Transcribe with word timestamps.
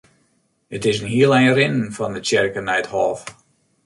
It 0.71 0.83
is 0.89 0.99
in 1.01 1.09
hiel 1.13 1.35
ein 1.37 1.53
rinnen 1.57 1.91
fan 1.97 2.13
de 2.15 2.21
tsjerke 2.23 2.61
nei 2.63 2.79
it 2.81 2.91
hôf. 2.93 3.19